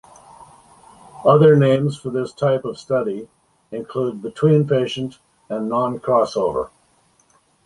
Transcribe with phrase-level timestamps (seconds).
[1.23, 3.27] Other names for this type of study
[3.69, 6.71] include "between patient" and "non-crossover".